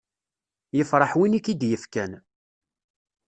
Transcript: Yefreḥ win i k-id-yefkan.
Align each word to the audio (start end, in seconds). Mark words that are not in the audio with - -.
Yefreḥ 0.77 1.11
win 1.17 1.37
i 1.37 1.39
k-id-yefkan. 1.45 2.11